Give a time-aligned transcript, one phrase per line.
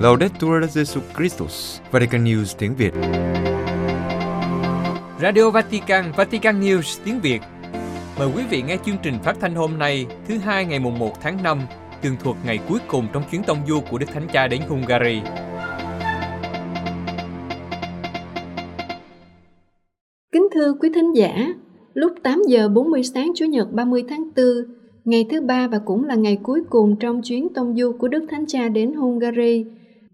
[0.00, 2.92] Laudetur Jesus Christus, Vatican News tiếng Việt.
[5.20, 7.40] Radio Vatican, Vatican News tiếng Việt.
[8.18, 11.20] Mời quý vị nghe chương trình phát thanh hôm nay, thứ hai ngày mùng 1
[11.20, 11.60] tháng 5,
[12.02, 15.20] tường thuật ngày cuối cùng trong chuyến tông du của Đức Thánh Cha đến Hungary.
[20.32, 21.46] Kính thưa quý thính giả,
[21.94, 24.44] lúc 8 giờ 40 sáng Chủ nhật 30 tháng 4,
[25.04, 28.26] ngày thứ ba và cũng là ngày cuối cùng trong chuyến tông du của Đức
[28.30, 29.64] Thánh Cha đến Hungary,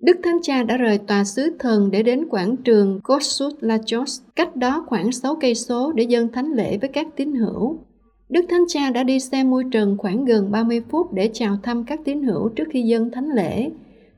[0.01, 4.57] Đức Thánh Cha đã rời tòa sứ thần để đến quảng trường Kossuth Lajos, cách
[4.57, 7.79] đó khoảng 6 cây số để dâng thánh lễ với các tín hữu.
[8.29, 11.85] Đức Thánh Cha đã đi xe môi trần khoảng gần 30 phút để chào thăm
[11.85, 13.71] các tín hữu trước khi dâng thánh lễ.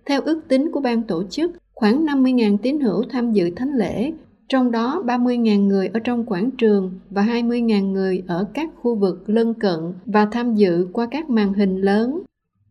[0.06, 4.12] Theo ước tính của ban tổ chức, khoảng 50.000 tín hữu tham dự thánh lễ,
[4.48, 9.22] trong đó 30.000 người ở trong quảng trường và 20.000 người ở các khu vực
[9.26, 12.22] lân cận và tham dự qua các màn hình lớn.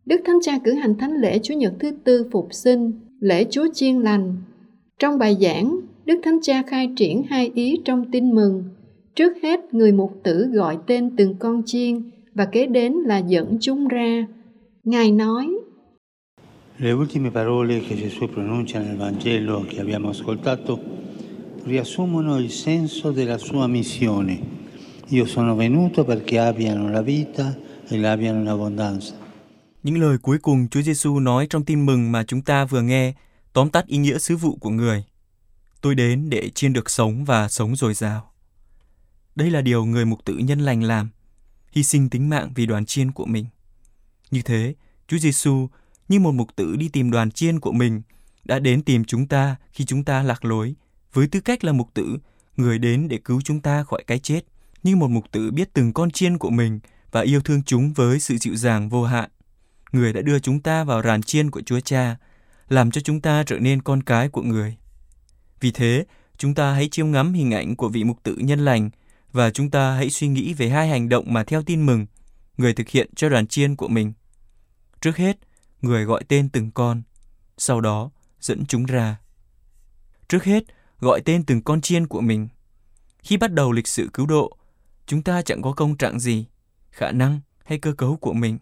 [0.06, 3.68] Đức Thánh Cha cử hành thánh lễ Chúa Nhật thứ tư phục sinh, lễ Chúa
[3.74, 4.36] Chiên Lành.
[4.98, 8.64] Trong bài giảng, Đức Thánh Cha khai triển hai ý trong tin mừng.
[9.14, 13.58] Trước hết, người mục tử gọi tên từng con chiên và kế đến là dẫn
[13.60, 14.26] chúng ra.
[14.84, 15.48] Ngài nói,
[16.78, 20.78] Le ultime parole che Gesù pronuncia nel Vangelo che abbiamo ascoltato
[21.68, 24.40] riassumono il senso della sua missione.
[25.08, 27.56] Io sono venuto perché abbiano la vita
[27.88, 29.14] e l'abbiano in abbondanza.
[29.82, 33.14] Những lời cuối cùng Chúa Giêsu nói trong tin mừng mà chúng ta vừa nghe
[33.52, 35.04] tóm tắt ý nghĩa sứ vụ của người.
[35.80, 38.32] Tôi đến để chiên được sống và sống dồi dào.
[39.34, 41.08] Đây là điều người mục tử nhân lành làm,
[41.72, 43.46] hy sinh tính mạng vì đoàn chiên của mình.
[44.30, 44.74] Như thế,
[45.08, 45.68] Chúa Giêsu
[46.08, 48.02] như một mục tử đi tìm đoàn chiên của mình
[48.44, 50.74] đã đến tìm chúng ta khi chúng ta lạc lối
[51.12, 52.18] với tư cách là mục tử,
[52.56, 54.40] người đến để cứu chúng ta khỏi cái chết,
[54.82, 56.80] như một mục tử biết từng con chiên của mình
[57.12, 59.30] và yêu thương chúng với sự dịu dàng vô hạn.
[59.92, 62.16] Người đã đưa chúng ta vào ràn chiên của Chúa Cha,
[62.68, 64.76] làm cho chúng ta trở nên con cái của người.
[65.60, 66.04] Vì thế,
[66.36, 68.90] chúng ta hãy chiêm ngắm hình ảnh của vị mục tử nhân lành
[69.32, 72.06] và chúng ta hãy suy nghĩ về hai hành động mà theo tin mừng,
[72.56, 74.12] người thực hiện cho đoàn chiên của mình.
[75.00, 75.38] Trước hết,
[75.82, 77.02] người gọi tên từng con,
[77.58, 78.10] sau đó
[78.40, 79.16] dẫn chúng ra.
[80.28, 80.64] Trước hết,
[81.00, 82.48] gọi tên từng con chiên của mình.
[83.22, 84.56] Khi bắt đầu lịch sử cứu độ,
[85.06, 86.46] chúng ta chẳng có công trạng gì,
[86.90, 88.58] khả năng hay cơ cấu của mình.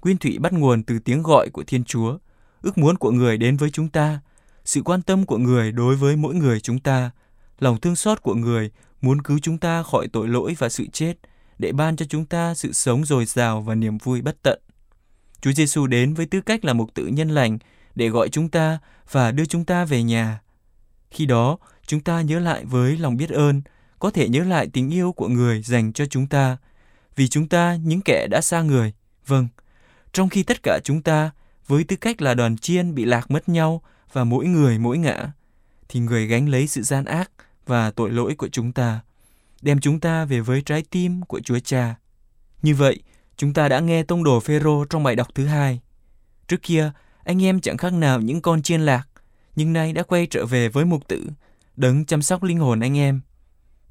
[0.00, 2.18] Quyên thủy bắt nguồn từ tiếng gọi của Thiên Chúa,
[2.62, 4.20] ước muốn của người đến với chúng ta,
[4.64, 7.10] sự quan tâm của người đối với mỗi người chúng ta,
[7.58, 8.70] lòng thương xót của người
[9.00, 11.14] muốn cứu chúng ta khỏi tội lỗi và sự chết,
[11.58, 14.60] để ban cho chúng ta sự sống dồi dào và niềm vui bất tận.
[15.40, 17.58] Chúa Giêsu đến với tư cách là một tự nhân lành
[17.94, 18.78] để gọi chúng ta
[19.10, 20.40] và đưa chúng ta về nhà.
[21.10, 23.62] Khi đó, chúng ta nhớ lại với lòng biết ơn,
[23.98, 26.56] có thể nhớ lại tình yêu của người dành cho chúng ta,
[27.16, 28.92] vì chúng ta những kẻ đã xa người.
[29.26, 29.48] Vâng,
[30.12, 31.30] trong khi tất cả chúng ta
[31.66, 33.82] với tư cách là đoàn chiên bị lạc mất nhau
[34.12, 35.32] và mỗi người mỗi ngã,
[35.88, 37.30] thì người gánh lấy sự gian ác
[37.66, 39.00] và tội lỗi của chúng ta,
[39.62, 41.94] đem chúng ta về với trái tim của Chúa Cha.
[42.62, 43.02] Như vậy,
[43.36, 45.80] chúng ta đã nghe tông đồ Phêrô trong bài đọc thứ hai.
[46.48, 46.92] Trước kia,
[47.24, 49.08] anh em chẳng khác nào những con chiên lạc,
[49.56, 51.26] nhưng nay đã quay trở về với mục tử,
[51.76, 53.20] đấng chăm sóc linh hồn anh em.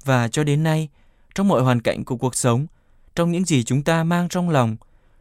[0.04, 0.88] Và cho đến nay,
[1.34, 2.66] trong mọi hoàn cảnh của cuộc sống,
[3.14, 4.76] trong những gì chúng ta mang trong lòng,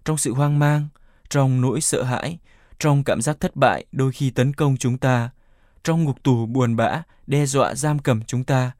[0.05, 0.87] trong sự hoang mang,
[1.29, 2.37] trong nỗi sợ hãi,
[2.79, 5.29] trong cảm giác thất bại đôi khi tấn công chúng ta,
[5.83, 8.71] trong ngục tù buồn bã đe dọa giam cầm chúng ta,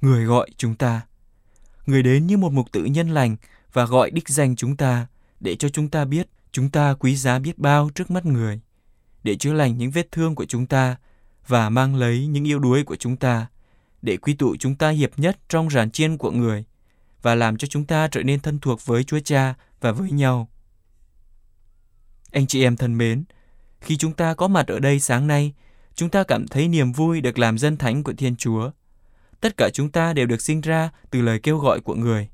[0.00, 1.00] người gọi chúng ta.
[1.86, 3.36] Người đến như một mục tử nhân lành
[3.72, 5.06] và gọi đích danh chúng ta
[5.40, 8.60] để cho chúng ta biết chúng ta quý giá biết bao trước mắt người,
[9.22, 10.96] để chữa lành những vết thương của chúng ta
[11.46, 13.46] và mang lấy những yếu đuối của chúng ta,
[14.02, 16.64] để quy tụ chúng ta hiệp nhất trong ràn chiên của người
[17.22, 20.48] và làm cho chúng ta trở nên thân thuộc với Chúa Cha và với nhau.
[22.32, 23.24] Anh chị em thân mến,
[23.80, 25.52] khi chúng ta có mặt ở đây sáng nay,
[25.94, 28.70] chúng ta cảm thấy niềm vui được làm dân thánh của Thiên Chúa.
[29.40, 32.28] Tất cả chúng ta đều được sinh ra từ lời kêu gọi của người.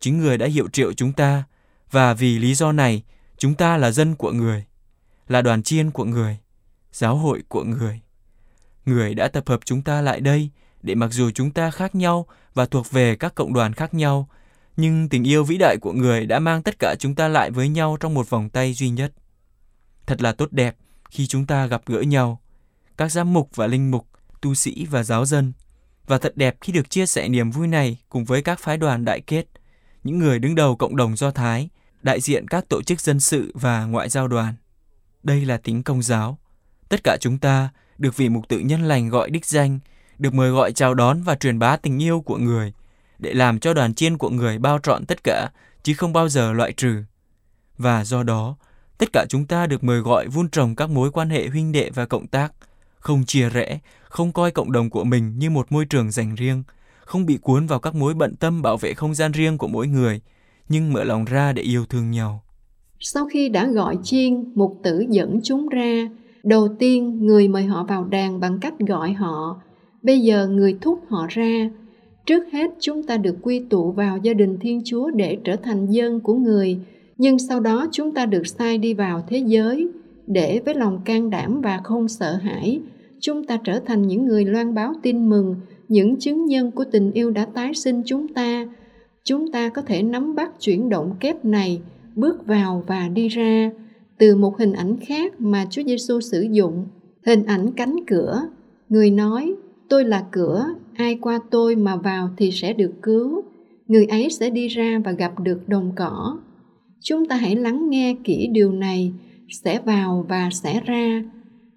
[0.00, 1.44] Chính người đã hiệu triệu chúng ta,
[1.90, 3.02] và vì lý do này,
[3.38, 4.64] chúng ta là dân của người,
[5.30, 6.38] là đoàn chiên của người,
[6.92, 8.00] giáo hội của người.
[8.86, 10.50] Người đã tập hợp chúng ta lại đây
[10.82, 14.28] để mặc dù chúng ta khác nhau và thuộc về các cộng đoàn khác nhau,
[14.76, 17.68] nhưng tình yêu vĩ đại của người đã mang tất cả chúng ta lại với
[17.68, 19.12] nhau trong một vòng tay duy nhất.
[20.06, 20.76] Thật là tốt đẹp
[21.10, 22.40] khi chúng ta gặp gỡ nhau,
[22.96, 24.06] các giám mục và linh mục,
[24.40, 25.52] tu sĩ và giáo dân.
[26.06, 29.04] Và thật đẹp khi được chia sẻ niềm vui này cùng với các phái đoàn
[29.04, 29.46] đại kết,
[30.04, 31.68] những người đứng đầu cộng đồng Do Thái,
[32.02, 34.54] đại diện các tổ chức dân sự và ngoại giao đoàn.
[35.22, 36.38] Đây là tính công giáo.
[36.88, 37.68] Tất cả chúng ta
[37.98, 39.78] được vị mục tự nhân lành gọi đích danh,
[40.18, 42.72] được mời gọi chào đón và truyền bá tình yêu của người,
[43.18, 45.50] để làm cho đoàn chiên của người bao trọn tất cả,
[45.82, 47.02] chứ không bao giờ loại trừ.
[47.78, 48.56] Và do đó,
[48.98, 51.90] tất cả chúng ta được mời gọi vun trồng các mối quan hệ huynh đệ
[51.94, 52.52] và cộng tác,
[52.98, 53.78] không chia rẽ,
[54.08, 56.62] không coi cộng đồng của mình như một môi trường dành riêng,
[57.04, 59.86] không bị cuốn vào các mối bận tâm bảo vệ không gian riêng của mỗi
[59.86, 60.20] người,
[60.68, 62.44] nhưng mở lòng ra để yêu thương nhau.
[63.02, 66.08] Sau khi đã gọi chiên, mục tử dẫn chúng ra.
[66.44, 69.60] Đầu tiên, người mời họ vào đàn bằng cách gọi họ.
[70.02, 71.70] Bây giờ người thúc họ ra.
[72.26, 75.86] Trước hết, chúng ta được quy tụ vào gia đình Thiên Chúa để trở thành
[75.86, 76.78] dân của người.
[77.18, 79.88] Nhưng sau đó chúng ta được sai đi vào thế giới
[80.26, 82.80] để với lòng can đảm và không sợ hãi,
[83.20, 85.56] chúng ta trở thành những người loan báo tin mừng,
[85.88, 88.66] những chứng nhân của tình yêu đã tái sinh chúng ta.
[89.24, 91.80] Chúng ta có thể nắm bắt chuyển động kép này
[92.16, 93.70] bước vào và đi ra
[94.18, 96.86] từ một hình ảnh khác mà Chúa Giêsu sử dụng,
[97.26, 98.40] hình ảnh cánh cửa.
[98.88, 99.54] Người nói,
[99.88, 100.64] tôi là cửa,
[100.96, 103.42] ai qua tôi mà vào thì sẽ được cứu.
[103.86, 106.38] Người ấy sẽ đi ra và gặp được đồng cỏ.
[107.00, 109.12] Chúng ta hãy lắng nghe kỹ điều này,
[109.48, 111.24] sẽ vào và sẽ ra.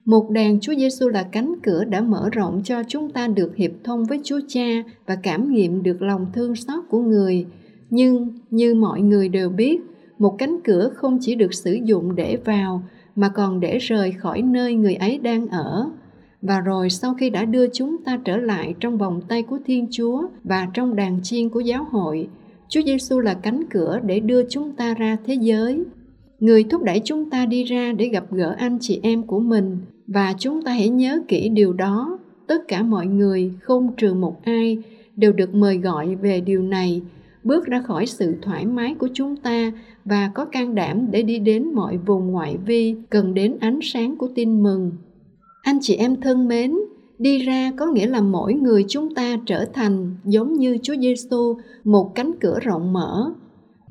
[0.06, 3.72] Một đàn Chúa Giêsu là cánh cửa đã mở rộng cho chúng ta được hiệp
[3.84, 7.46] thông với Chúa Cha và cảm nghiệm được lòng thương xót của người.
[7.90, 9.80] Nhưng như mọi người đều biết,
[10.20, 12.84] một cánh cửa không chỉ được sử dụng để vào
[13.16, 15.90] mà còn để rời khỏi nơi người ấy đang ở
[16.44, 19.88] và rồi sau khi đã đưa chúng ta trở lại trong vòng tay của Thiên
[19.92, 22.28] Chúa và trong đàn chiên của giáo hội,
[22.70, 25.84] Chúa Giêsu là cánh cửa để đưa chúng ta ra thế giới.
[26.40, 29.78] Người thúc đẩy chúng ta đi ra để gặp gỡ anh chị em của mình
[30.08, 32.20] và chúng ta hãy nhớ kỹ điều đó.
[32.48, 34.78] Tất cả mọi người, không trừ một ai,
[35.16, 37.02] đều được mời gọi về điều này
[37.44, 39.72] bước ra khỏi sự thoải mái của chúng ta
[40.06, 44.18] và có can đảm để đi đến mọi vùng ngoại vi cần đến ánh sáng
[44.18, 44.92] của tin mừng.
[45.62, 46.76] Anh chị em thân mến,
[47.20, 51.58] đi ra có nghĩa là mỗi người chúng ta trở thành giống như Chúa Giêsu,
[51.84, 53.34] một cánh cửa rộng mở.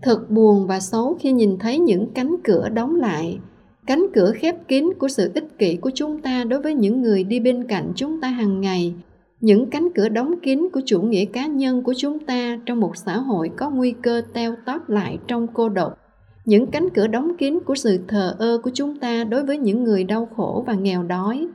[0.02, 3.38] Thật buồn và xấu khi nhìn thấy những cánh cửa đóng lại,
[3.86, 7.24] cánh cửa khép kín của sự ích kỷ của chúng ta đối với những người
[7.24, 8.94] đi bên cạnh chúng ta hàng ngày
[9.42, 12.96] những cánh cửa đóng kín của chủ nghĩa cá nhân của chúng ta trong một
[12.96, 15.98] xã hội có nguy cơ teo tóp lại trong cô độc
[16.44, 19.84] những cánh cửa đóng kín của sự thờ ơ của chúng ta đối với những
[19.84, 21.48] người đau khổ và nghèo đói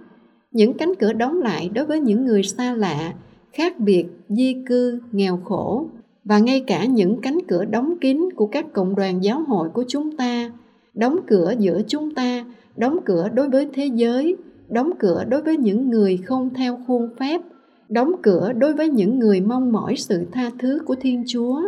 [0.51, 3.13] những cánh cửa đóng lại đối với những người xa lạ,
[3.53, 5.85] khác biệt, di cư, nghèo khổ
[6.23, 9.83] và ngay cả những cánh cửa đóng kín của các cộng đoàn giáo hội của
[9.87, 10.51] chúng ta,
[10.93, 12.45] đóng cửa giữa chúng ta,
[12.77, 14.35] đóng cửa đối với thế giới,
[14.69, 17.41] đóng cửa đối với những người không theo khuôn phép,
[17.89, 21.61] đóng cửa đối với những người mong mỏi sự tha thứ của Thiên Chúa.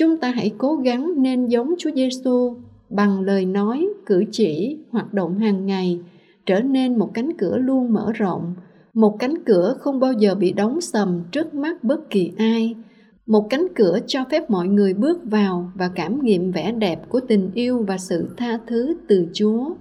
[0.00, 2.56] Chúng ta hãy cố gắng nên giống Chúa Giêsu
[2.90, 6.00] bằng lời nói, cử chỉ, hoạt động hàng ngày,
[6.46, 8.54] trở nên một cánh cửa luôn mở rộng,
[8.94, 12.74] một cánh cửa không bao giờ bị đóng sầm trước mắt bất kỳ ai,
[13.26, 17.20] một cánh cửa cho phép mọi người bước vào và cảm nghiệm vẻ đẹp của
[17.20, 19.74] tình yêu và sự tha thứ từ Chúa.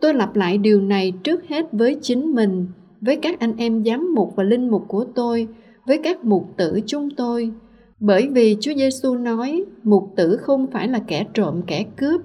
[0.00, 2.66] Tôi lặp lại điều này trước hết với chính mình
[3.00, 5.48] với các anh em giám mục và linh mục của tôi,
[5.86, 7.52] với các mục tử chúng tôi.
[8.00, 12.20] Bởi vì Chúa Giêsu nói, mục tử không phải là kẻ trộm, kẻ cướp,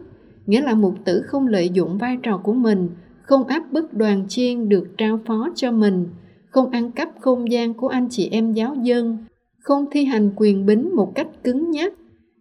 [0.45, 2.89] nghĩa là mục tử không lợi dụng vai trò của mình,
[3.21, 6.07] không áp bức đoàn chiên được trao phó cho mình,
[6.49, 9.17] không ăn cắp không gian của anh chị em giáo dân,
[9.59, 11.93] không thi hành quyền bính một cách cứng nhắc.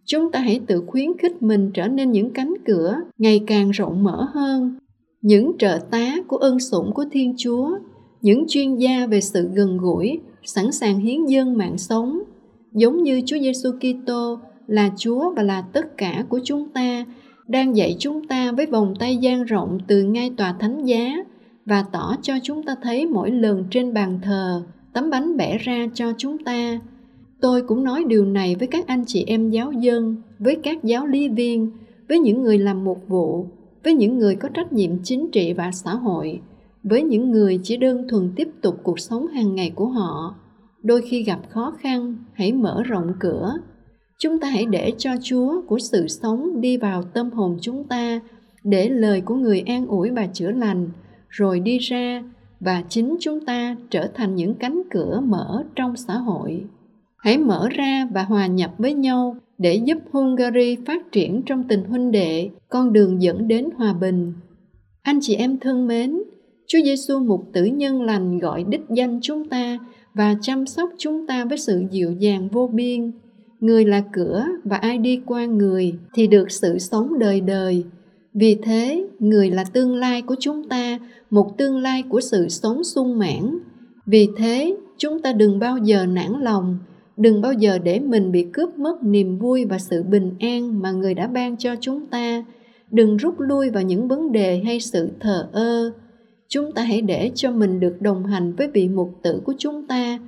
[0.05, 4.03] Chúng ta hãy tự khuyến khích mình trở nên những cánh cửa ngày càng rộng
[4.03, 4.79] mở hơn,
[5.21, 7.77] những trợ tá của ân sủng của Thiên Chúa
[8.21, 12.19] những chuyên gia về sự gần gũi, sẵn sàng hiến dâng mạng sống,
[12.75, 17.05] giống như Chúa Giêsu Kitô là Chúa và là tất cả của chúng ta,
[17.47, 21.15] đang dạy chúng ta với vòng tay dang rộng từ ngay tòa thánh giá
[21.65, 24.63] và tỏ cho chúng ta thấy mỗi lần trên bàn thờ
[24.93, 26.79] tấm bánh bẻ ra cho chúng ta.
[27.41, 31.07] Tôi cũng nói điều này với các anh chị em giáo dân, với các giáo
[31.07, 31.71] lý viên,
[32.09, 33.47] với những người làm mục vụ,
[33.83, 36.39] với những người có trách nhiệm chính trị và xã hội–
[36.89, 40.35] với những người chỉ đơn thuần tiếp tục cuộc sống hàng ngày của họ
[40.85, 43.53] đôi khi gặp khó khăn, hãy mở rộng cửa.
[44.19, 48.21] Chúng ta hãy để cho chúa của sự sống đi vào tâm hồn chúng ta,
[48.63, 50.89] để lời của người an ủi và chữa lành,
[51.29, 52.23] rồi đi ra
[52.59, 56.63] và chính chúng ta trở thành những cánh cửa mở trong xã hội.
[57.17, 61.83] Hãy mở ra và hòa nhập với nhau để giúp hungary phát triển trong tình
[61.83, 64.33] huynh đệ, con đường dẫn đến hòa bình.
[65.01, 66.19] Anh chị em thân mến,
[66.67, 69.77] Chúa Giêsu mục tử nhân lành gọi đích danh chúng ta
[70.15, 73.11] và chăm sóc chúng ta với sự dịu dàng vô biên.
[73.59, 77.83] Người là cửa và ai đi qua người thì được sự sống đời đời.
[78.33, 82.83] Vì thế, người là tương lai của chúng ta, một tương lai của sự sống
[82.83, 83.57] sung mãn.
[84.05, 86.77] Vì thế, chúng ta đừng bao giờ nản lòng,
[87.17, 90.91] đừng bao giờ để mình bị cướp mất niềm vui và sự bình an mà
[90.91, 92.45] người đã ban cho chúng ta
[92.91, 95.91] đừng rút lui vào những vấn đề hay sự thờ ơ
[96.55, 99.87] chúng ta hãy để cho mình được đồng hành với vị mục tử của chúng
[99.87, 100.19] ta,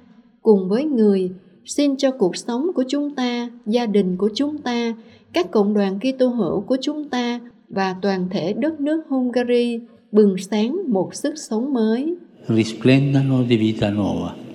[0.42, 1.30] cùng với người,
[1.66, 4.94] xin cho cuộc sống của chúng ta, gia đình của chúng ta,
[5.34, 9.80] các cộng đoàn Kitô hữu của chúng ta và toàn thể đất nước Hungary
[10.12, 12.16] bừng sáng một sức sống mới.
[12.48, 14.47] Risplendano di vita nuova.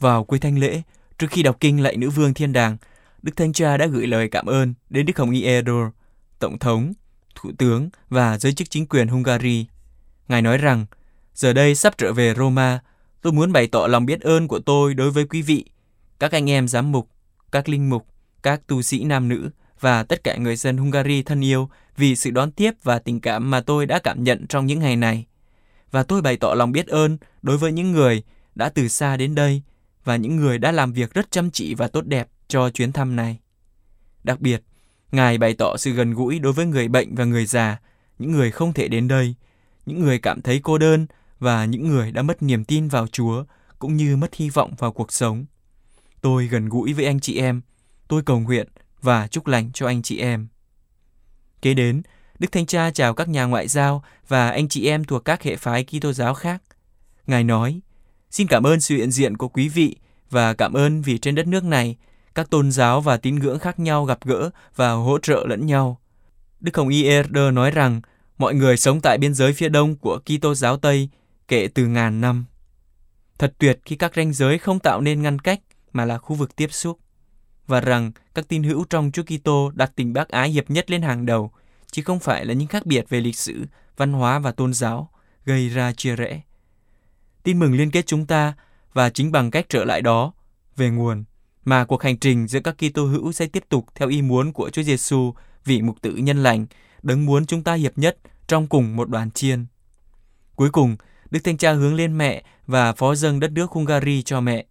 [0.00, 0.82] Vào cuối thanh lễ,
[1.18, 2.76] trước khi đọc kinh lạy nữ vương thiên đàng,
[3.22, 5.86] Đức Thánh Cha đã gửi lời cảm ơn đến Đức Hồng Y Edor,
[6.38, 6.92] Tổng thống,
[7.34, 9.66] Thủ tướng và giới chức chính quyền Hungary.
[10.28, 10.86] Ngài nói rằng,
[11.34, 12.80] giờ đây sắp trở về Roma,
[13.22, 15.64] tôi muốn bày tỏ lòng biết ơn của tôi đối với quý vị,
[16.18, 17.08] các anh em giám mục,
[17.52, 18.06] các linh mục,
[18.42, 22.30] các tu sĩ nam nữ và tất cả người dân Hungary thân yêu vì sự
[22.30, 25.26] đón tiếp và tình cảm mà tôi đã cảm nhận trong những ngày này.
[25.90, 28.22] Và tôi bày tỏ lòng biết ơn đối với những người
[28.54, 29.62] đã từ xa đến đây
[30.04, 33.16] và những người đã làm việc rất chăm chỉ và tốt đẹp cho chuyến thăm
[33.16, 33.38] này.
[34.24, 34.62] Đặc biệt,
[35.12, 37.80] Ngài bày tỏ sự gần gũi đối với người bệnh và người già,
[38.18, 39.34] những người không thể đến đây,
[39.86, 41.06] những người cảm thấy cô đơn
[41.38, 43.44] và những người đã mất niềm tin vào Chúa
[43.78, 45.44] cũng như mất hy vọng vào cuộc sống.
[46.20, 47.60] Tôi gần gũi với anh chị em,
[48.08, 48.68] tôi cầu nguyện
[49.02, 50.48] và chúc lành cho anh chị em.
[51.62, 52.02] Kế đến,
[52.38, 55.56] Đức Thánh Cha chào các nhà ngoại giao và anh chị em thuộc các hệ
[55.56, 56.62] phái Kitô giáo khác.
[57.26, 57.80] Ngài nói:
[58.30, 59.96] Xin cảm ơn sự hiện diện của quý vị
[60.30, 61.96] và cảm ơn vì trên đất nước này,
[62.34, 66.00] các tôn giáo và tín ngưỡng khác nhau gặp gỡ và hỗ trợ lẫn nhau.
[66.60, 68.00] Đức Hồng Y Erder nói rằng
[68.38, 71.08] mọi người sống tại biên giới phía đông của Kitô giáo Tây
[71.48, 72.44] kể từ ngàn năm.
[73.38, 75.60] Thật tuyệt khi các ranh giới không tạo nên ngăn cách
[75.92, 76.98] mà là khu vực tiếp xúc
[77.66, 81.02] và rằng các tín hữu trong Chúa Kitô đặt tình bác ái hiệp nhất lên
[81.02, 81.50] hàng đầu,
[81.90, 83.64] chứ không phải là những khác biệt về lịch sử,
[83.96, 85.10] văn hóa và tôn giáo
[85.44, 86.40] gây ra chia rẽ.
[87.42, 88.54] Tin mừng liên kết chúng ta
[88.92, 90.32] và chính bằng cách trở lại đó
[90.76, 91.24] về nguồn
[91.64, 94.70] mà cuộc hành trình giữa các Kitô hữu sẽ tiếp tục theo ý muốn của
[94.70, 96.66] Chúa Giêsu, vị mục tử nhân lành,
[97.02, 98.16] đấng muốn chúng ta hiệp nhất
[98.46, 99.66] trong cùng một đoàn chiên.
[100.56, 100.96] Cuối cùng,
[101.30, 104.64] Đức Thánh Cha hướng lên mẹ và phó dâng đất nước Hungary cho mẹ.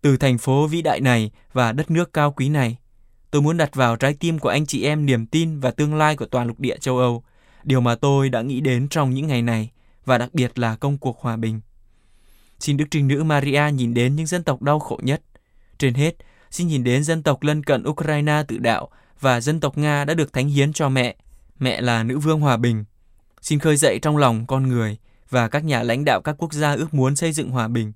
[0.00, 2.76] Từ thành phố vĩ đại này và đất nước cao quý này,
[3.30, 6.16] tôi muốn đặt vào trái tim của anh chị em niềm tin và tương lai
[6.16, 7.24] của toàn lục địa châu Âu,
[7.64, 9.70] điều mà tôi đã nghĩ đến trong những ngày này,
[10.04, 11.60] và đặc biệt là công cuộc hòa bình.
[12.60, 15.22] Xin Đức Trinh Nữ Maria nhìn đến những dân tộc đau khổ nhất.
[15.78, 16.16] Trên hết,
[16.50, 18.88] xin nhìn đến dân tộc lân cận Ukraine tự đạo
[19.20, 21.16] và dân tộc Nga đã được thánh hiến cho mẹ.
[21.58, 22.84] Mẹ là nữ vương hòa bình.
[23.40, 24.96] Xin khơi dậy trong lòng con người
[25.30, 27.92] và các nhà lãnh đạo các quốc gia ước muốn xây dựng hòa bình,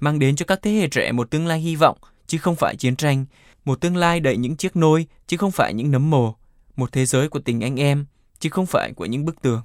[0.00, 2.76] mang đến cho các thế hệ trẻ một tương lai hy vọng, chứ không phải
[2.76, 3.24] chiến tranh,
[3.64, 6.34] một tương lai đầy những chiếc nôi, chứ không phải những nấm mồ,
[6.76, 8.06] một thế giới của tình anh em,
[8.38, 9.62] chứ không phải của những bức tường.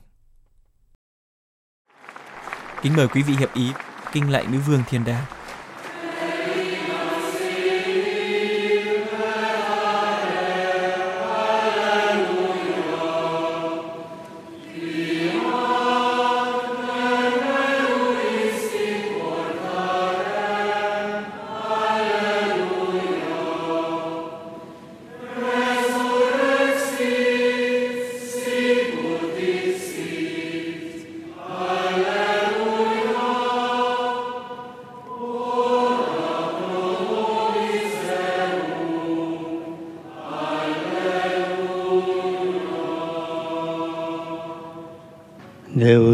[2.82, 3.72] Kính mời quý vị hiệp ý
[4.15, 5.25] kinh lạy nữ vương thiên đàng.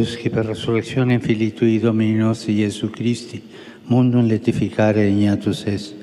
[0.02, 3.40] Deus, che per resurrezione Filii Tui Domini nostri Gesù Christi,
[3.86, 5.94] mundum letificare regnatus est,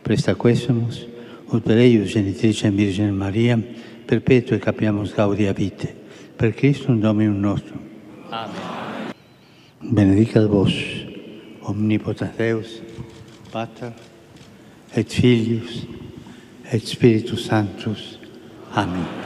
[0.00, 1.04] presta quesumus,
[1.50, 3.58] ut per genitrice Virgine Maria,
[4.04, 5.92] perpetue capiamus gaudia vite,
[6.36, 7.80] per Christum Dominum nostrum.
[8.30, 9.12] Amen.
[9.80, 10.72] Benedicat vos,
[11.62, 12.80] omnipotens Deus,
[13.50, 13.92] Pater,
[14.94, 15.84] et Filius,
[16.70, 18.18] et Spiritus Sanctus.
[18.72, 19.25] Amen.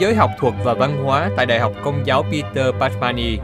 [0.00, 3.38] Giới học thuật và văn hóa tại Đại học Công giáo Peter Pashmani.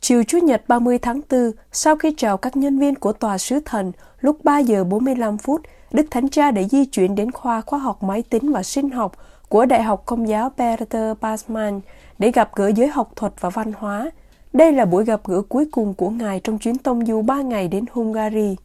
[0.00, 3.60] Chiều Chủ nhật 30 tháng 4, sau khi chào các nhân viên của tòa sứ
[3.64, 5.60] thần, lúc 3 giờ 45 phút,
[5.92, 9.12] Đức Thánh Cha đã di chuyển đến khoa khoa học máy tính và sinh học
[9.48, 11.80] của Đại học Công giáo Peter Basman
[12.18, 14.10] để gặp gỡ giới học thuật và văn hóa.
[14.52, 17.68] Đây là buổi gặp gỡ cuối cùng của Ngài trong chuyến tông du 3 ngày
[17.68, 18.56] đến Hungary.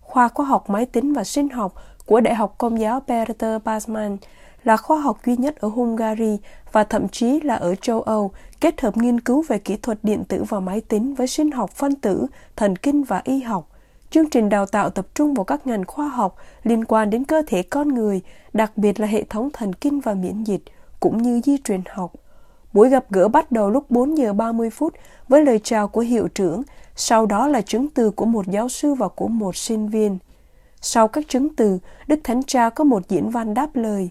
[0.00, 1.74] Khoa khoa học máy tính và sinh học
[2.06, 4.16] của Đại học Công giáo Peter Basman
[4.64, 6.38] là khoa học duy nhất ở Hungary
[6.72, 10.24] và thậm chí là ở châu Âu kết hợp nghiên cứu về kỹ thuật điện
[10.24, 13.68] tử và máy tính với sinh học phân tử, thần kinh và y học.
[14.10, 17.42] Chương trình đào tạo tập trung vào các ngành khoa học liên quan đến cơ
[17.46, 18.20] thể con người,
[18.52, 20.62] đặc biệt là hệ thống thần kinh và miễn dịch,
[21.00, 22.12] cũng như di truyền học.
[22.72, 24.94] Buổi gặp gỡ bắt đầu lúc 4 giờ 30 phút
[25.28, 26.62] với lời chào của hiệu trưởng,
[26.96, 30.18] sau đó là chứng từ của một giáo sư và của một sinh viên.
[30.86, 34.10] Sau các chứng từ, Đức Thánh Cha có một diễn văn đáp lời.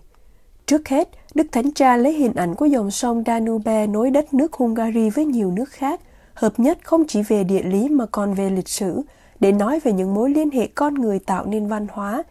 [0.66, 4.54] Trước hết, Đức Thánh Cha lấy hình ảnh của dòng sông Danube nối đất nước
[4.54, 6.02] Hungary với nhiều nước khác,
[6.34, 9.02] hợp nhất không chỉ về địa lý mà còn về lịch sử,
[9.40, 12.24] để nói về những mối liên hệ con người tạo nên văn hóa.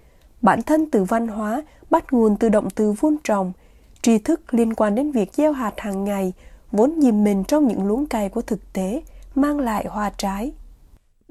[0.42, 3.52] Bản thân từ văn hóa bắt nguồn từ động từ vun trồng,
[4.02, 6.32] tri thức liên quan đến việc gieo hạt hàng ngày,
[6.72, 9.02] vốn dìm mình trong những luống cày của thực tế,
[9.34, 10.52] mang lại hoa trái.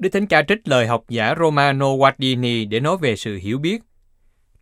[0.02, 3.82] Đức Thánh Cha trích lời học giả Romano Guardini để nói về sự hiểu biết.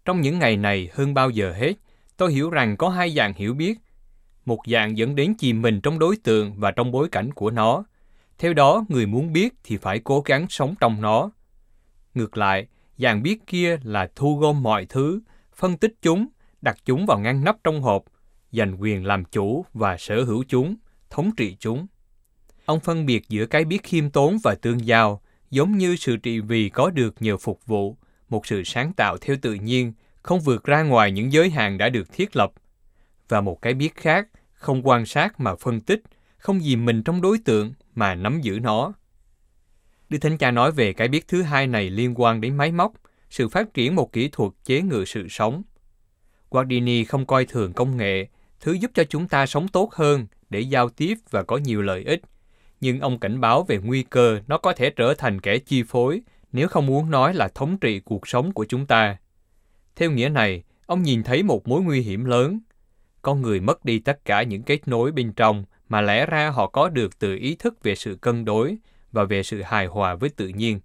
[0.05, 1.73] Trong những ngày này hơn bao giờ hết,
[2.17, 3.79] tôi hiểu rằng có hai dạng hiểu biết.
[4.45, 7.85] Một dạng dẫn đến chìm mình trong đối tượng và trong bối cảnh của nó.
[8.39, 11.31] Theo đó, người muốn biết thì phải cố gắng sống trong nó.
[12.15, 12.67] Ngược lại,
[12.99, 15.21] dạng biết kia là thu gom mọi thứ,
[15.57, 16.27] phân tích chúng,
[16.63, 18.05] đặt chúng vào ngăn nắp trong hộp,
[18.53, 20.77] giành quyền làm chủ và sở hữu chúng,
[21.11, 21.87] thống trị chúng.
[22.65, 26.41] Ông phân biệt giữa cái biết khiêm tốn và tương giao, giống như sự trị
[26.41, 27.97] vì có được nhờ phục vụ,
[28.29, 29.93] một sự sáng tạo theo tự nhiên,
[30.23, 32.53] không vượt ra ngoài những giới hạn đã được thiết lập.
[33.29, 36.03] Và một cái biết khác, không quan sát mà phân tích,
[36.39, 38.93] không dìm mình trong đối tượng mà nắm giữ nó.
[40.09, 42.93] Đức Thánh Cha nói về cái biết thứ hai này liên quan đến máy móc,
[43.31, 45.63] sự phát triển một kỹ thuật chế ngự sự sống.
[46.51, 48.27] Guardini không coi thường công nghệ,
[48.61, 52.05] thứ giúp cho chúng ta sống tốt hơn để giao tiếp và có nhiều lợi
[52.05, 52.21] ích.
[52.81, 56.23] Nhưng ông cảnh báo về nguy cơ nó có thể trở thành kẻ chi phối,
[56.53, 59.17] nếu không muốn nói là thống trị cuộc sống của chúng ta.
[59.97, 62.61] Theo nghĩa này, ông nhìn thấy một mối nguy hiểm lớn.
[63.23, 66.67] Con người mất đi tất cả những kết nối bên trong mà lẽ ra họ
[66.67, 68.77] có được từ ý thức về sự cân đối
[69.13, 70.81] và về sự hài hòa với tự nhiên.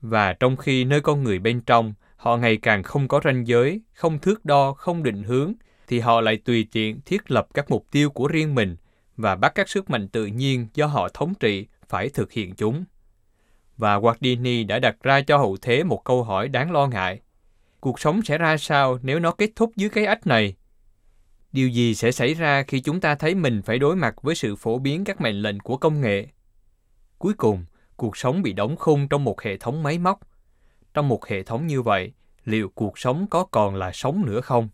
[0.00, 3.80] Và trong khi nơi con người bên trong, họ ngày càng không có ranh giới,
[3.94, 5.52] không thước đo, không định hướng,
[5.86, 8.76] thì họ lại tùy tiện thiết lập các mục tiêu của riêng mình
[9.16, 12.84] và bắt các sức mạnh tự nhiên do họ thống trị phải thực hiện chúng.
[13.76, 17.20] Và Guardini đã đặt ra cho hậu thế một câu hỏi đáng lo ngại.
[17.80, 20.54] Cuộc sống sẽ ra sao nếu nó kết thúc dưới cái ách này?
[21.52, 24.56] Điều gì sẽ xảy ra khi chúng ta thấy mình phải đối mặt với sự
[24.56, 26.26] phổ biến các mệnh lệnh của công nghệ?
[27.18, 27.64] Cuối cùng,
[27.96, 30.20] cuộc sống bị đóng khung trong một hệ thống máy móc.
[30.94, 32.12] Trong một hệ thống như vậy,
[32.44, 34.68] liệu cuộc sống có còn là sống nữa không?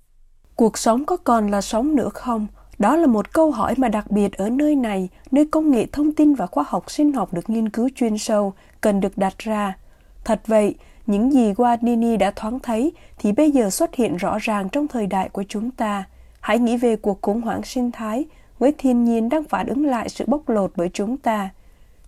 [0.56, 2.46] Cuộc sống có còn là sống nữa không?
[2.82, 6.12] Đó là một câu hỏi mà đặc biệt ở nơi này, nơi công nghệ thông
[6.12, 9.76] tin và khoa học sinh học được nghiên cứu chuyên sâu, cần được đặt ra.
[10.24, 10.74] Thật vậy,
[11.06, 15.06] những gì Guardini đã thoáng thấy thì bây giờ xuất hiện rõ ràng trong thời
[15.06, 16.04] đại của chúng ta.
[16.40, 18.24] Hãy nghĩ về cuộc khủng hoảng sinh thái,
[18.58, 21.50] với thiên nhiên đang phản ứng lại sự bóc lột bởi chúng ta.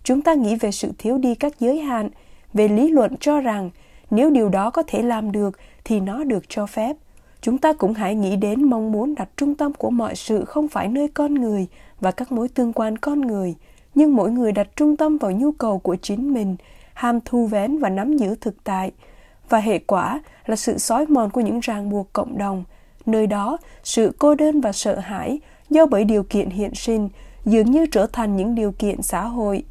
[0.03, 2.09] Chúng ta nghĩ về sự thiếu đi các giới hạn,
[2.53, 3.69] về lý luận cho rằng
[4.11, 6.95] nếu điều đó có thể làm được thì nó được cho phép.
[7.41, 10.67] Chúng ta cũng hãy nghĩ đến mong muốn đặt trung tâm của mọi sự không
[10.67, 11.67] phải nơi con người
[11.99, 13.55] và các mối tương quan con người,
[13.95, 16.55] nhưng mỗi người đặt trung tâm vào nhu cầu của chính mình,
[16.93, 18.91] ham thu vén và nắm giữ thực tại.
[19.49, 22.63] Và hệ quả là sự xói mòn của những ràng buộc cộng đồng.
[23.05, 27.09] Nơi đó, sự cô đơn và sợ hãi do bởi điều kiện hiện sinh
[27.45, 29.63] dường như trở thành những điều kiện xã hội.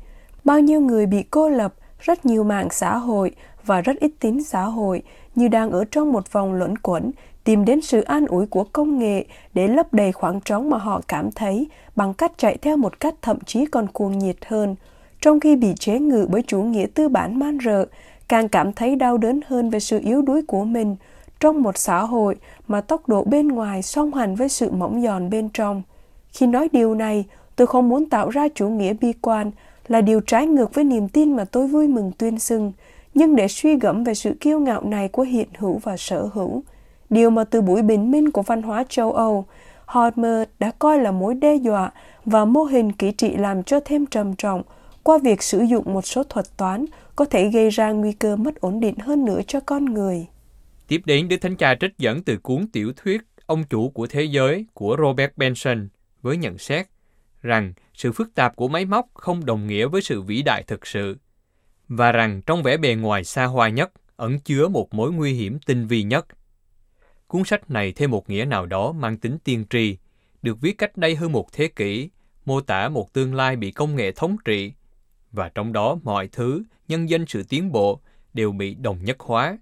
[0.45, 4.45] Bao nhiêu người bị cô lập, rất nhiều mạng xã hội và rất ít tín
[4.45, 5.03] xã hội
[5.35, 7.11] như đang ở trong một vòng luẩn quẩn
[7.45, 11.01] tìm đến sự an ủi của công nghệ để lấp đầy khoảng trống mà họ
[11.09, 14.77] cảm thấy bằng cách chạy theo một cách thậm chí còn cuồng nhiệt hơn,
[15.21, 17.87] trong khi bị chế ngự bởi chủ nghĩa tư bản man rợ,
[18.29, 20.97] càng cảm thấy đau đớn hơn về sự yếu đuối của mình
[21.41, 22.37] trong một xã hội
[22.69, 25.83] mà tốc độ bên ngoài song hành với sự mỏng giòn bên trong.
[26.33, 27.25] Khi nói điều này,
[27.57, 29.51] tôi không muốn tạo ra chủ nghĩa bi quan
[29.89, 32.73] là điều trái ngược với niềm tin mà tôi vui mừng tuyên xưng,
[33.15, 36.63] nhưng để suy gẫm về sự kiêu ngạo này của hiện hữu và sở hữu–
[37.11, 39.47] điều mà từ buổi bình minh của văn hóa châu Âu,
[39.87, 41.91] Hormer đã coi là mối đe dọa
[42.25, 44.63] và mô hình kỹ trị làm cho thêm trầm trọng
[45.03, 46.85] qua việc sử dụng một số thuật toán
[47.17, 50.27] có thể gây ra nguy cơ mất ổn định hơn nữa cho con người.
[50.89, 54.23] Tiếp đến, Đức Thánh Cha trích dẫn từ cuốn tiểu thuyết Ông chủ của thế
[54.23, 55.89] giới của Robert Benson
[56.23, 56.87] với nhận xét
[57.43, 60.87] rằng sự phức tạp của máy móc không đồng nghĩa với sự vĩ đại thực
[60.87, 61.17] sự
[61.89, 65.59] và rằng trong vẻ bề ngoài xa hoa nhất ẩn chứa một mối nguy hiểm
[65.67, 66.27] tinh vi nhất
[67.27, 69.97] Cuốn sách này thêm một nghĩa nào đó mang tính tiên tri,
[70.43, 72.11] được viết cách đây hơn một thế kỷ,
[72.45, 74.73] mô tả một tương lai bị công nghệ thống trị,
[75.33, 78.01] và trong đó mọi thứ, nhân danh sự tiến bộ,
[78.35, 79.59] đều bị đồng nhất hóa.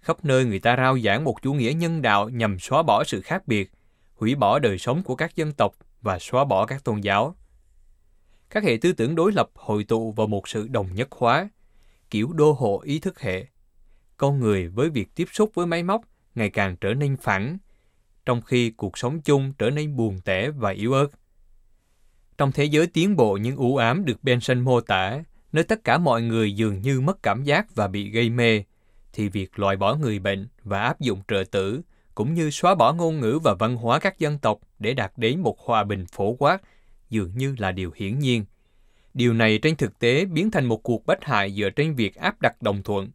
[0.00, 3.20] Khắp nơi người ta rao giảng một chủ nghĩa nhân đạo nhằm xóa bỏ sự
[3.20, 3.70] khác biệt,
[4.14, 7.36] hủy bỏ đời sống của các dân tộc và xóa bỏ các tôn giáo.
[8.50, 11.48] Các hệ tư tưởng đối lập hội tụ vào một sự đồng nhất hóa,
[12.10, 13.46] kiểu đô hộ ý thức hệ.
[14.16, 16.02] Con người với việc tiếp xúc với máy móc
[16.38, 17.58] ngày càng trở nên phẳng,
[18.26, 21.08] trong khi cuộc sống chung trở nên buồn tẻ và yếu ớt.
[22.38, 25.22] Trong thế giới tiến bộ nhưng u ám được Benson mô tả,
[25.52, 28.62] nơi tất cả mọi người dường như mất cảm giác và bị gây mê,
[29.12, 31.80] thì việc loại bỏ người bệnh và áp dụng trợ tử,
[32.14, 35.40] cũng như xóa bỏ ngôn ngữ và văn hóa các dân tộc để đạt đến
[35.40, 36.62] một hòa bình phổ quát,
[37.10, 38.44] dường như là điều hiển nhiên.
[39.14, 42.40] Điều này trên thực tế biến thành một cuộc bách hại dựa trên việc áp
[42.40, 43.10] đặt đồng thuận.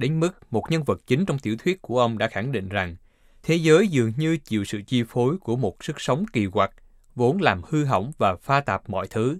[0.00, 2.96] Đến mức một nhân vật chính trong tiểu thuyết của ông đã khẳng định rằng
[3.42, 6.70] thế giới dường như chịu sự chi phối của một sức sống kỳ quặc,
[7.14, 9.38] vốn làm hư hỏng và pha tạp mọi thứ.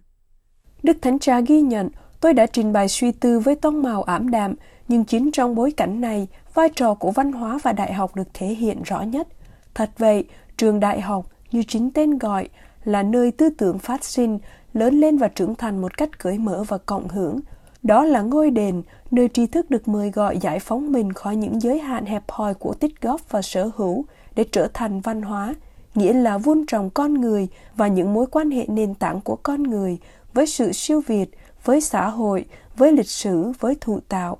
[0.82, 1.88] Đức Thánh Cha ghi nhận,
[2.20, 4.54] tôi đã trình bày suy tư với tông màu ảm đạm,
[4.88, 8.28] nhưng chính trong bối cảnh này, vai trò của văn hóa và đại học được
[8.34, 9.28] thể hiện rõ nhất.
[9.74, 10.24] Thật vậy,
[10.56, 12.48] trường đại học, như chính tên gọi,
[12.84, 14.38] là nơi tư tưởng phát sinh,
[14.72, 17.40] lớn lên và trưởng thành một cách cởi mở và cộng hưởng.
[17.82, 21.62] Đó là ngôi đền, nơi tri thức được mời gọi giải phóng mình khỏi những
[21.62, 25.54] giới hạn hẹp hòi của tích góp và sở hữu để trở thành văn hóa,
[25.94, 29.62] nghĩa là vun trồng con người và những mối quan hệ nền tảng của con
[29.62, 29.98] người
[30.34, 31.30] với sự siêu việt,
[31.64, 32.44] với xã hội,
[32.76, 34.38] với lịch sử, với thụ tạo.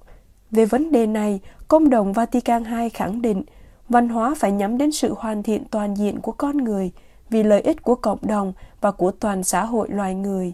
[0.50, 3.42] Về vấn đề này, Công đồng Vatican II khẳng định
[3.88, 6.92] văn hóa phải nhắm đến sự hoàn thiện toàn diện của con người
[7.30, 10.52] vì lợi ích của cộng đồng và của toàn xã hội loài người.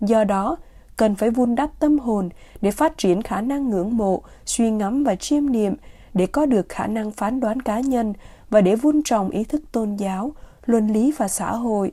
[0.00, 0.56] Do đó,
[1.02, 2.28] cần phải vun đắp tâm hồn
[2.60, 5.74] để phát triển khả năng ngưỡng mộ, suy ngẫm và chiêm niệm
[6.14, 8.12] để có được khả năng phán đoán cá nhân
[8.50, 10.32] và để vun trồng ý thức tôn giáo,
[10.66, 11.92] luân lý và xã hội.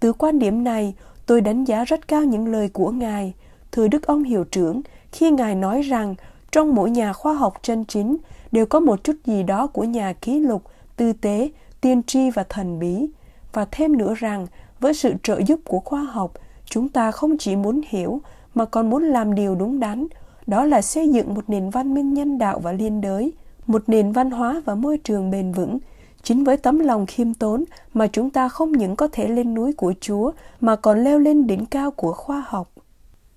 [0.00, 0.94] Từ quan điểm này,
[1.26, 3.34] tôi đánh giá rất cao những lời của Ngài,
[3.72, 4.80] thưa Đức ông Hiệu trưởng,
[5.12, 6.14] khi Ngài nói rằng
[6.52, 8.16] trong mỗi nhà khoa học chân chính
[8.52, 10.62] đều có một chút gì đó của nhà ký lục,
[10.96, 13.06] tư tế, tiên tri và thần bí.
[13.52, 14.46] Và thêm nữa rằng,
[14.80, 16.32] với sự trợ giúp của khoa học,
[16.64, 18.20] chúng ta không chỉ muốn hiểu
[18.54, 20.06] mà còn muốn làm điều đúng đắn,
[20.46, 23.32] đó là xây dựng một nền văn minh nhân đạo và liên đới,
[23.66, 25.78] một nền văn hóa và môi trường bền vững.
[26.22, 27.64] Chính với tấm lòng khiêm tốn
[27.94, 31.46] mà chúng ta không những có thể lên núi của Chúa mà còn leo lên
[31.46, 32.72] đỉnh cao của khoa học.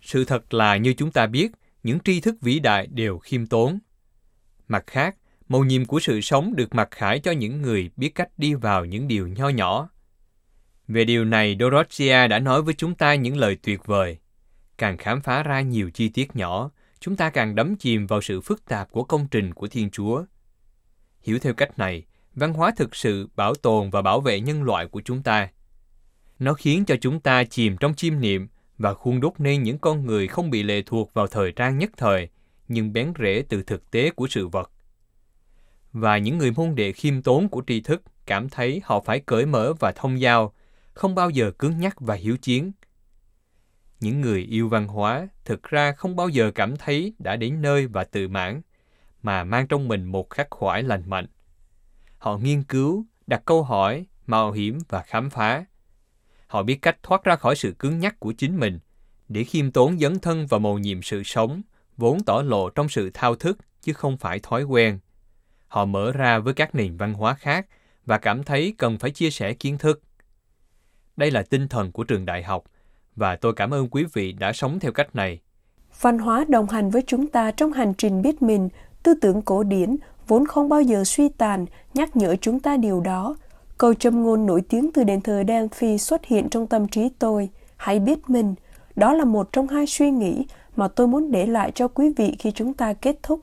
[0.01, 1.51] Sự thật là như chúng ta biết,
[1.83, 3.79] những tri thức vĩ đại đều khiêm tốn.
[4.67, 5.15] Mặt khác,
[5.47, 8.85] mầu nhiệm của sự sống được mặc khải cho những người biết cách đi vào
[8.85, 9.89] những điều nho nhỏ.
[10.87, 14.17] Về điều này, Dorothea đã nói với chúng ta những lời tuyệt vời.
[14.77, 18.41] Càng khám phá ra nhiều chi tiết nhỏ, chúng ta càng đắm chìm vào sự
[18.41, 20.23] phức tạp của công trình của Thiên Chúa.
[21.21, 24.87] Hiểu theo cách này, văn hóa thực sự bảo tồn và bảo vệ nhân loại
[24.87, 25.49] của chúng ta.
[26.39, 30.05] Nó khiến cho chúng ta chìm trong chiêm niệm và khuôn đúc nên những con
[30.05, 32.29] người không bị lệ thuộc vào thời trang nhất thời,
[32.67, 34.71] nhưng bén rễ từ thực tế của sự vật.
[35.93, 39.45] Và những người môn đệ khiêm tốn của tri thức cảm thấy họ phải cởi
[39.45, 40.53] mở và thông giao,
[40.93, 42.71] không bao giờ cứng nhắc và hiếu chiến.
[43.99, 47.87] Những người yêu văn hóa thực ra không bao giờ cảm thấy đã đến nơi
[47.87, 48.61] và tự mãn,
[49.21, 51.27] mà mang trong mình một khắc khoải lành mạnh.
[52.17, 55.65] Họ nghiên cứu, đặt câu hỏi, mạo hiểm và khám phá.
[56.47, 58.79] Họ biết cách thoát ra khỏi sự cứng nhắc của chính mình,
[59.29, 61.61] để khiêm tốn dấn thân và mầu nhiệm sự sống,
[61.97, 64.99] vốn tỏ lộ trong sự thao thức chứ không phải thói quen.
[65.67, 67.67] Họ mở ra với các nền văn hóa khác
[68.05, 70.01] và cảm thấy cần phải chia sẻ kiến thức.
[71.17, 72.63] Đây là tinh thần của trường đại học
[73.17, 75.39] và tôi cảm ơn quý vị đã sống theo cách này.
[76.01, 78.69] Văn hóa đồng hành với chúng ta trong hành trình biết mình,
[79.03, 79.95] tư tưởng cổ điển
[80.27, 83.35] vốn không bao giờ suy tàn, nhắc nhở chúng ta điều đó.
[83.77, 87.49] Câu châm ngôn nổi tiếng từ đền thờ Delphi xuất hiện trong tâm trí tôi.
[87.77, 88.55] Hãy biết mình.
[88.95, 92.35] Đó là một trong hai suy nghĩ mà tôi muốn để lại cho quý vị
[92.39, 93.39] khi chúng ta kết thúc.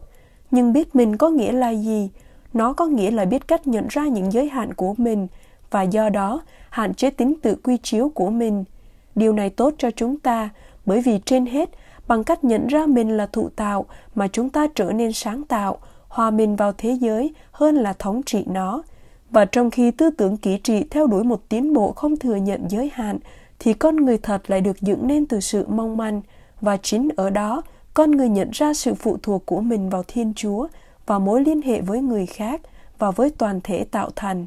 [0.51, 2.11] Nhưng biết mình có nghĩa là gì?
[2.53, 5.27] Nó có nghĩa là biết cách nhận ra những giới hạn của mình
[5.71, 8.65] và do đó hạn chế tính tự quy chiếu của mình.
[9.15, 10.49] Điều này tốt cho chúng ta
[10.87, 11.71] bởi vì trên hết,
[12.09, 15.79] bằng cách nhận ra mình là thụ tạo mà chúng ta trở nên sáng tạo,
[16.09, 18.83] hòa mình vào thế giới hơn là thống trị nó.
[19.31, 22.67] Và trong khi tư tưởng kỹ trị theo đuổi một tiến bộ không thừa nhận
[22.69, 23.19] giới hạn,
[23.59, 26.23] thì con người thật lại được dựng nên từ sự mong manh.
[26.61, 27.63] Và chính ở đó,
[27.95, 30.69] con người nhận ra sự phụ thuộc của mình vào Thiên Chúa
[31.07, 32.61] và mối liên hệ với người khác
[32.99, 34.47] và với toàn thể tạo thành.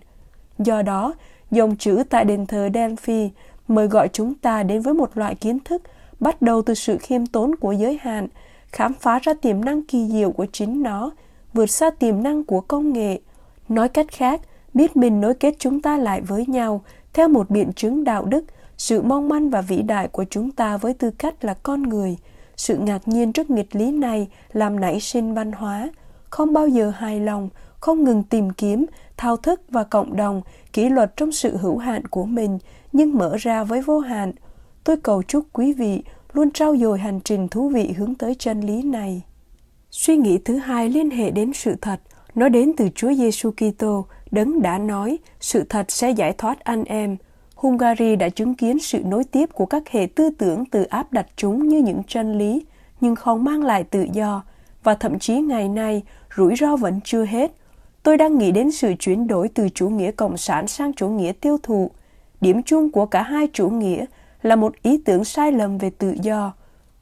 [0.60, 1.14] Do đó,
[1.52, 3.30] dòng chữ tại đền thờ Delphi
[3.68, 5.82] mời gọi chúng ta đến với một loại kiến thức
[6.20, 8.28] bắt đầu từ sự khiêm tốn của giới hạn,
[8.72, 11.12] khám phá ra tiềm năng kỳ diệu của chính nó,
[11.54, 13.20] vượt xa tiềm năng của công nghệ.
[13.70, 14.42] Nói cách khác,
[14.74, 16.82] biết mình nối kết chúng ta lại với nhau
[17.14, 18.46] theo một biện chứng đạo đức,
[18.78, 22.18] sự mong manh và vĩ đại của chúng ta với tư cách là con người.
[22.56, 25.90] Sự ngạc nhiên trước nghịch lý này làm nảy sinh văn hóa,
[26.30, 27.50] không bao giờ hài lòng,
[27.80, 28.86] không ngừng tìm kiếm,
[29.18, 30.42] thao thức và cộng đồng,
[30.74, 32.58] kỷ luật trong sự hữu hạn của mình,
[32.92, 34.32] nhưng mở ra với vô hạn.
[34.84, 36.04] Tôi cầu chúc quý vị
[36.34, 39.22] luôn trau dồi hành trình thú vị hướng tới chân lý này.
[39.92, 42.00] Suy nghĩ thứ hai liên hệ đến sự thật,
[42.36, 46.84] nó đến từ Chúa Giêsu Kitô, đấng đã nói sự thật sẽ giải thoát anh
[46.84, 47.18] em.
[47.56, 51.28] Hungary đã chứng kiến sự nối tiếp của các hệ tư tưởng từ áp đặt
[51.36, 52.66] chúng như những chân lý,
[53.02, 54.44] nhưng không mang lại tự do,
[54.84, 56.04] và thậm chí ngày nay
[56.38, 57.52] rủi ro vẫn chưa hết.
[58.08, 61.32] Tôi đang nghĩ đến sự chuyển đổi từ chủ nghĩa cộng sản sang chủ nghĩa
[61.41, 61.91] tiêu thụ.
[62.41, 64.06] Điểm chung của cả hai chủ nghĩa
[64.41, 66.54] là một ý tưởng sai lầm về tự do.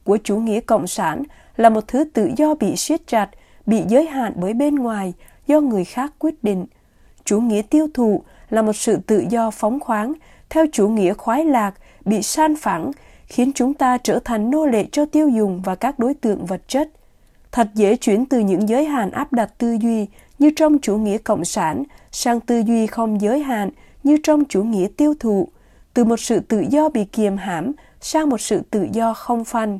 [0.04, 1.22] Của chủ nghĩa cộng sản
[1.56, 3.30] là một thứ tự do bị siết chặt,
[3.66, 5.12] bị giới hạn bởi bên ngoài
[5.46, 6.66] do người khác quyết định.
[7.24, 10.12] Chủ nghĩa tiêu thụ là một sự tự do phóng khoáng
[10.48, 12.90] theo chủ nghĩa khoái lạc bị san phẳng
[13.26, 16.68] khiến chúng ta trở thành nô lệ cho tiêu dùng và các đối tượng vật
[16.68, 16.88] chất.
[17.52, 20.06] Thật dễ chuyển từ những giới hạn áp đặt tư duy
[20.38, 23.70] như trong chủ nghĩa cộng sản sang tư duy không giới hạn
[24.02, 25.48] như trong chủ nghĩa tiêu thụ,
[25.94, 29.78] từ một sự tự do bị kiềm hãm sang một sự tự do không phanh.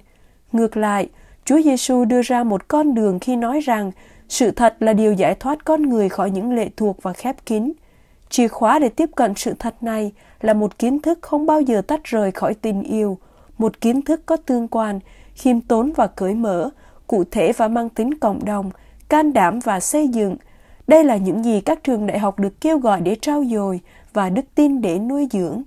[0.52, 1.08] Ngược lại,
[1.44, 3.92] Chúa Giêsu đưa ra một con đường khi nói rằng
[4.28, 7.72] sự thật là điều giải thoát con người khỏi những lệ thuộc và khép kín.
[8.30, 11.82] Chìa khóa để tiếp cận sự thật này là một kiến thức không bao giờ
[11.82, 13.18] tách rời khỏi tình yêu,
[13.58, 15.00] một kiến thức có tương quan,
[15.34, 16.70] khiêm tốn và cởi mở,
[17.06, 18.70] cụ thể và mang tính cộng đồng,
[19.08, 20.36] can đảm và xây dựng.
[20.86, 23.80] Đây là những gì các trường đại học được kêu gọi để trao dồi
[24.12, 25.62] và đức tin để nuôi dưỡng.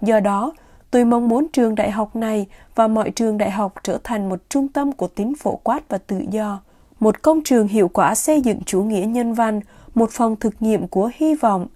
[0.00, 0.52] Do đó,
[0.90, 4.40] tôi mong muốn trường đại học này và mọi trường đại học trở thành một
[4.48, 6.60] trung tâm của tính phổ quát và tự do,
[7.00, 9.60] một công trường hiệu quả xây dựng chủ nghĩa nhân văn,
[9.94, 11.66] một phòng thực nghiệm của hy vọng.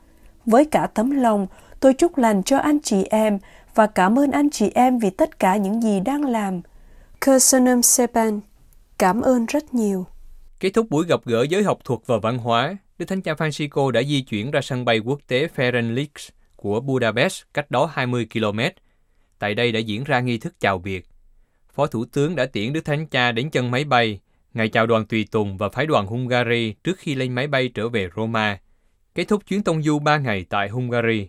[0.46, 1.46] Với cả tấm lòng,
[1.81, 3.38] tôi chúc lành cho anh chị em
[3.74, 6.61] và cảm ơn anh chị em vì tất cả những gì đang làm.
[7.27, 8.40] Kursanam Sepan
[8.98, 10.07] Cảm ơn rất nhiều.
[10.64, 13.90] Kết thúc buổi gặp gỡ giới học thuật và văn hóa, Đức Thánh Cha Francisco
[13.90, 16.07] đã di chuyển ra sân bay quốc tế Ferenc
[16.57, 18.61] của Budapest cách đó 20 km.
[19.38, 21.07] Tại đây đã diễn ra nghi thức chào biệt.
[21.74, 24.20] Phó Thủ tướng đã tiễn Đức Thánh Cha đến chân máy bay,
[24.55, 27.88] ngày chào đoàn tùy tùng và phái đoàn Hungary trước khi lên máy bay trở
[27.88, 28.61] về Roma,
[29.14, 31.29] kết thúc chuyến tông du 3 ngày tại Hungary.